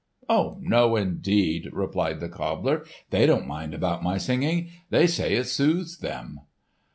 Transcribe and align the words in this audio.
"No, 0.27 0.95
indeed," 0.95 1.69
replied 1.71 2.21
the 2.21 2.27
cobbler, 2.27 2.83
"they 3.11 3.27
don't 3.27 3.45
mind 3.45 3.75
about 3.75 4.01
my 4.01 4.17
singing. 4.17 4.71
They 4.89 5.05
say 5.05 5.35
it 5.35 5.43
soothes 5.45 5.99
them." 5.99 6.39